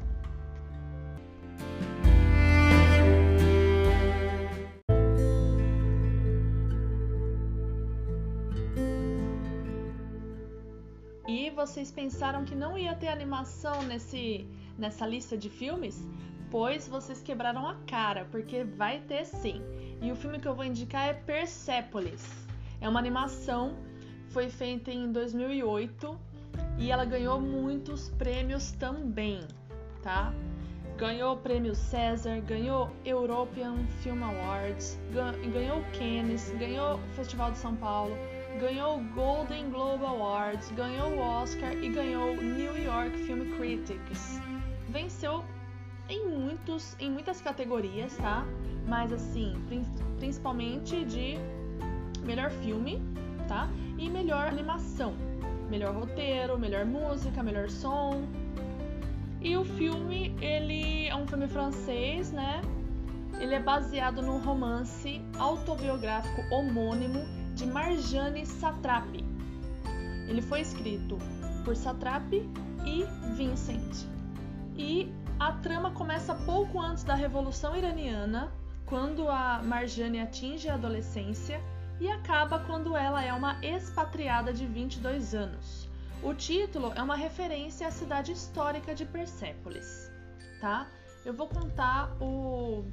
Vocês 11.67 11.91
pensaram 11.91 12.45
que 12.45 12.55
não 12.55 12.79
ia 12.79 12.95
ter 12.95 13.09
animação 13.09 13.83
nesse, 13.83 14.47
nessa 14.79 15.05
lista 15.05 15.37
de 15.37 15.51
filmes? 15.51 16.07
Pois 16.49 16.87
vocês 16.87 17.21
quebraram 17.21 17.67
a 17.67 17.75
cara, 17.89 18.25
porque 18.31 18.63
vai 18.63 19.01
ter 19.01 19.25
sim. 19.27 19.61
E 20.01 20.13
o 20.13 20.15
filme 20.15 20.39
que 20.39 20.47
eu 20.47 20.55
vou 20.55 20.65
indicar 20.65 21.09
é 21.09 21.13
Persepolis. 21.13 22.25
É 22.81 22.89
uma 22.89 23.01
animação, 23.01 23.77
foi 24.29 24.49
feita 24.49 24.93
em 24.93 25.11
2008 25.11 26.17
e 26.79 26.93
ela 26.93 27.05
ganhou 27.05 27.41
muitos 27.41 28.11
prêmios 28.11 28.71
também, 28.71 29.41
tá? 30.05 30.33
Ganhou 30.97 31.35
o 31.35 31.39
prêmio 31.39 31.75
César, 31.75 32.41
ganhou 32.43 32.93
European 33.05 33.85
Film 34.03 34.23
Awards, 34.23 34.97
ganhou 35.53 35.81
o 35.81 35.85
Cannes, 35.99 36.49
ganhou 36.59 36.95
o 36.95 37.15
Festival 37.15 37.51
de 37.51 37.59
São 37.59 37.75
Paulo, 37.75 38.17
ganhou 38.57 38.99
o 38.99 39.05
Golden 39.15 39.71
Globe 39.71 40.05
Awards, 40.05 40.71
ganhou 40.73 41.11
o 41.11 41.19
Oscar 41.19 41.73
e 41.73 41.89
ganhou 41.89 42.33
o 42.33 42.43
New 42.43 42.83
York 42.83 43.17
Film 43.19 43.57
Critics. 43.57 44.41
Venceu 44.89 45.45
em 46.09 46.27
muitos, 46.27 46.97
em 46.99 47.11
muitas 47.11 47.41
categorias, 47.41 48.17
tá? 48.17 48.45
Mas 48.87 49.13
assim, 49.13 49.55
principalmente 50.19 51.05
de 51.05 51.37
melhor 52.25 52.51
filme, 52.51 53.03
tá? 53.47 53.69
E 53.99 54.09
melhor 54.09 54.47
animação, 54.47 55.15
melhor 55.69 55.95
roteiro, 55.95 56.59
melhor 56.59 56.87
música, 56.87 57.43
melhor 57.43 57.69
som. 57.69 58.25
E 59.41 59.57
o 59.57 59.65
filme, 59.65 60.35
ele 60.41 61.09
é 61.09 61.15
um 61.15 61.27
filme 61.27 61.47
francês, 61.47 62.33
né? 62.33 62.63
Ele 63.39 63.55
é 63.55 63.61
baseado 63.61 64.23
no 64.23 64.39
romance 64.39 65.21
autobiográfico 65.39 66.43
homônimo 66.55 67.36
de 67.57 67.65
Marjane 67.67 68.45
Satrapi. 68.45 69.25
Ele 70.29 70.43
foi 70.43 70.61
escrito 70.61 71.17
por 71.65 71.75
Satrapi 71.75 72.47
e 72.85 73.05
Vincent. 73.35 74.07
E 74.77 75.11
a 75.41 75.53
trama 75.53 75.91
começa 75.91 76.35
pouco 76.35 76.79
antes 76.79 77.03
da 77.03 77.15
Revolução 77.15 77.75
Iraniana, 77.75 78.53
quando 78.85 79.27
a 79.29 79.63
Marjane 79.63 80.21
atinge 80.21 80.69
a 80.69 80.75
adolescência 80.75 81.59
e 81.99 82.11
acaba 82.11 82.59
quando 82.59 82.95
ela 82.95 83.25
é 83.25 83.33
uma 83.33 83.59
expatriada 83.65 84.53
de 84.53 84.67
22 84.67 85.35
anos. 85.35 85.89
O 86.23 86.35
título 86.35 86.93
é 86.95 87.03
uma 87.03 87.17
referência 87.17 87.89
à 87.89 87.91
cidade 87.91 88.33
histórica 88.33 88.95
de 88.95 89.07
Persépolis, 89.07 90.11
tá? 90.61 90.87
Eu 91.25 91.33
vou 91.33 91.49
contar 91.49 92.15
o 92.21 92.85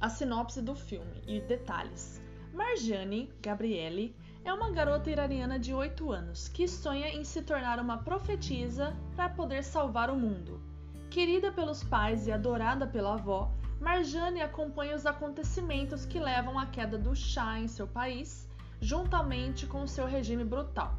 a 0.00 0.08
sinopse 0.08 0.62
do 0.62 0.74
filme 0.74 1.22
e 1.26 1.40
detalhes. 1.40 2.24
Marjane 2.54 3.32
Gabriele 3.42 4.14
é 4.44 4.52
uma 4.52 4.70
garota 4.70 5.10
iraniana 5.10 5.58
de 5.58 5.74
8 5.74 6.12
anos 6.12 6.46
que 6.46 6.68
sonha 6.68 7.08
em 7.08 7.24
se 7.24 7.42
tornar 7.42 7.80
uma 7.80 7.98
profetisa 7.98 8.96
para 9.16 9.28
poder 9.28 9.64
salvar 9.64 10.08
o 10.08 10.14
mundo. 10.14 10.62
Querida 11.10 11.50
pelos 11.50 11.82
pais 11.82 12.28
e 12.28 12.32
adorada 12.32 12.86
pela 12.86 13.14
avó, 13.14 13.50
Marjane 13.80 14.40
acompanha 14.40 14.94
os 14.94 15.04
acontecimentos 15.04 16.06
que 16.06 16.20
levam 16.20 16.56
à 16.56 16.66
queda 16.66 16.96
do 16.96 17.12
chá 17.16 17.58
em 17.58 17.66
seu 17.66 17.88
país, 17.88 18.48
juntamente 18.80 19.66
com 19.66 19.84
seu 19.84 20.06
regime 20.06 20.44
brutal. 20.44 20.94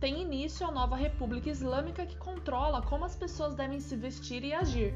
Tem 0.00 0.20
início 0.20 0.66
a 0.66 0.72
nova 0.72 0.96
República 0.96 1.50
Islâmica 1.50 2.04
que 2.04 2.16
controla 2.16 2.82
como 2.82 3.04
as 3.04 3.14
pessoas 3.14 3.54
devem 3.54 3.78
se 3.78 3.94
vestir 3.94 4.42
e 4.42 4.52
agir. 4.52 4.92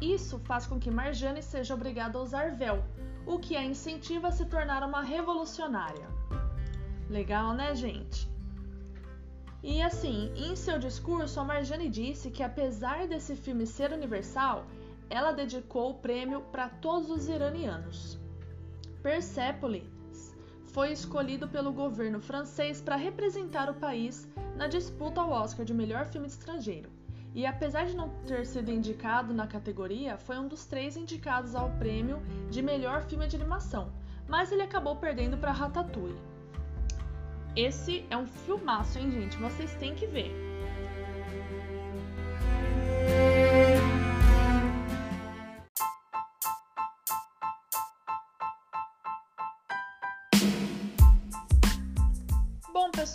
Isso 0.00 0.38
faz 0.38 0.66
com 0.66 0.78
que 0.78 0.90
Marjane 0.90 1.42
seja 1.42 1.74
obrigada 1.74 2.18
a 2.18 2.22
usar 2.22 2.52
véu, 2.52 2.84
o 3.26 3.38
que 3.38 3.56
a 3.56 3.64
incentiva 3.64 4.28
a 4.28 4.32
se 4.32 4.44
tornar 4.44 4.82
uma 4.82 5.02
revolucionária. 5.02 6.06
Legal, 7.10 7.52
né, 7.52 7.74
gente? 7.74 8.28
E 9.62 9.82
assim, 9.82 10.32
em 10.36 10.54
seu 10.54 10.78
discurso, 10.78 11.40
a 11.40 11.44
Marjane 11.44 11.88
disse 11.88 12.30
que 12.30 12.44
apesar 12.44 13.08
desse 13.08 13.34
filme 13.34 13.66
ser 13.66 13.92
universal, 13.92 14.64
ela 15.10 15.32
dedicou 15.32 15.90
o 15.90 15.94
prêmio 15.94 16.42
para 16.52 16.68
todos 16.68 17.10
os 17.10 17.28
iranianos. 17.28 18.18
Persepolis 19.02 20.36
foi 20.66 20.92
escolhido 20.92 21.48
pelo 21.48 21.72
governo 21.72 22.20
francês 22.20 22.80
para 22.80 22.94
representar 22.94 23.68
o 23.68 23.74
país 23.74 24.28
na 24.54 24.68
disputa 24.68 25.20
ao 25.20 25.30
Oscar 25.30 25.64
de 25.64 25.74
melhor 25.74 26.06
filme 26.06 26.28
estrangeiro. 26.28 26.97
E 27.38 27.46
apesar 27.46 27.86
de 27.86 27.94
não 27.94 28.08
ter 28.26 28.44
sido 28.44 28.68
indicado 28.68 29.32
na 29.32 29.46
categoria, 29.46 30.18
foi 30.18 30.36
um 30.40 30.48
dos 30.48 30.64
três 30.64 30.96
indicados 30.96 31.54
ao 31.54 31.70
prêmio 31.78 32.20
de 32.50 32.60
melhor 32.60 33.04
filme 33.04 33.28
de 33.28 33.36
animação, 33.36 33.92
mas 34.26 34.50
ele 34.50 34.62
acabou 34.62 34.96
perdendo 34.96 35.38
para 35.38 35.52
Ratatouille. 35.52 36.18
Esse 37.54 38.04
é 38.10 38.16
um 38.16 38.26
filmaço, 38.26 38.98
hein, 38.98 39.12
gente? 39.12 39.36
Vocês 39.36 39.72
têm 39.76 39.94
que 39.94 40.04
ver. 40.08 40.48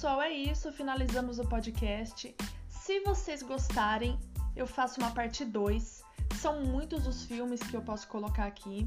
pessoal, 0.04 0.22
é 0.22 0.32
isso. 0.32 0.72
Finalizamos 0.72 1.40
o 1.40 1.46
podcast. 1.46 2.36
Se 2.86 3.00
vocês 3.00 3.42
gostarem, 3.42 4.20
eu 4.58 4.68
faço 4.68 5.00
uma 5.00 5.12
parte 5.12 5.46
2. 5.46 6.04
São 6.36 6.66
muitos 6.66 7.08
os 7.08 7.24
filmes 7.24 7.62
que 7.62 7.78
eu 7.78 7.82
posso 7.82 8.06
colocar 8.10 8.44
aqui, 8.44 8.86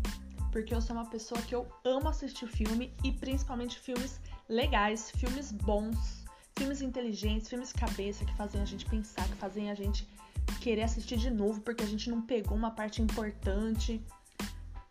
porque 0.52 0.74
eu 0.74 0.82
sou 0.82 0.94
uma 0.94 1.06
pessoa 1.06 1.40
que 1.40 1.54
eu 1.54 1.66
amo 1.82 2.10
assistir 2.10 2.46
filme 2.46 2.92
e 3.02 3.10
principalmente 3.10 3.78
filmes 3.78 4.20
legais, 4.50 5.10
filmes 5.12 5.50
bons, 5.50 6.26
filmes 6.58 6.82
inteligentes, 6.82 7.48
filmes 7.48 7.72
cabeça 7.72 8.26
que 8.26 8.34
fazem 8.34 8.60
a 8.60 8.66
gente 8.66 8.84
pensar, 8.84 9.26
que 9.28 9.36
fazem 9.36 9.70
a 9.70 9.74
gente 9.74 10.06
querer 10.60 10.82
assistir 10.82 11.16
de 11.16 11.30
novo 11.30 11.62
porque 11.62 11.82
a 11.82 11.86
gente 11.86 12.10
não 12.10 12.20
pegou 12.20 12.54
uma 12.54 12.72
parte 12.72 13.00
importante. 13.00 14.04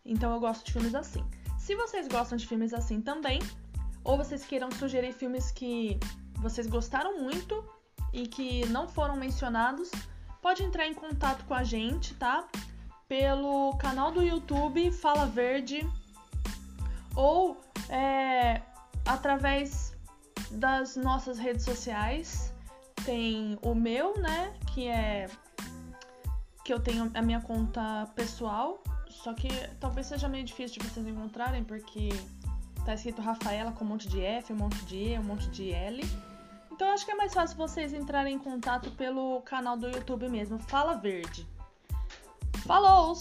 Então 0.04 0.32
eu 0.34 0.40
gosto 0.40 0.66
de 0.66 0.72
filmes 0.72 0.96
assim. 0.96 1.24
Se 1.56 1.76
vocês 1.76 2.08
gostam 2.08 2.36
de 2.36 2.44
filmes 2.44 2.74
assim 2.74 3.00
também, 3.00 3.38
ou 4.02 4.16
vocês 4.16 4.44
queiram 4.44 4.68
sugerir 4.72 5.12
filmes 5.12 5.52
que 5.52 5.96
vocês 6.42 6.66
gostaram 6.66 7.22
muito 7.22 7.75
e 8.16 8.26
que 8.26 8.64
não 8.66 8.88
foram 8.88 9.14
mencionados, 9.14 9.90
pode 10.40 10.62
entrar 10.62 10.86
em 10.86 10.94
contato 10.94 11.44
com 11.44 11.52
a 11.52 11.62
gente, 11.62 12.14
tá? 12.14 12.48
Pelo 13.06 13.76
canal 13.76 14.10
do 14.10 14.22
YouTube 14.22 14.90
Fala 14.90 15.26
Verde 15.26 15.86
ou 17.14 17.60
é, 17.90 18.62
através 19.04 19.94
das 20.50 20.96
nossas 20.96 21.38
redes 21.38 21.64
sociais. 21.64 22.54
Tem 23.04 23.58
o 23.60 23.74
meu, 23.74 24.18
né? 24.18 24.52
Que 24.72 24.88
é 24.88 25.28
que 26.64 26.72
eu 26.72 26.80
tenho 26.80 27.12
a 27.14 27.22
minha 27.22 27.40
conta 27.40 28.10
pessoal, 28.16 28.82
só 29.08 29.32
que 29.34 29.48
talvez 29.78 30.06
seja 30.08 30.26
meio 30.26 30.42
difícil 30.42 30.82
de 30.82 30.88
vocês 30.88 31.06
encontrarem 31.06 31.62
porque 31.62 32.08
Tá 32.86 32.94
escrito 32.94 33.20
Rafaela 33.20 33.72
com 33.72 33.84
um 33.84 33.88
monte 33.88 34.08
de 34.08 34.20
F, 34.20 34.52
um 34.52 34.56
monte 34.56 34.84
de 34.84 34.96
E, 34.96 35.18
um 35.18 35.24
monte 35.24 35.50
de 35.50 35.72
L. 35.72 36.00
Então 36.76 36.92
acho 36.92 37.06
que 37.06 37.10
é 37.10 37.14
mais 37.14 37.32
fácil 37.32 37.56
vocês 37.56 37.94
entrarem 37.94 38.34
em 38.34 38.38
contato 38.38 38.90
pelo 38.90 39.40
canal 39.40 39.78
do 39.78 39.88
YouTube 39.88 40.28
mesmo, 40.28 40.58
Fala 40.58 40.92
Verde. 40.92 41.48
Falou! 42.66 43.16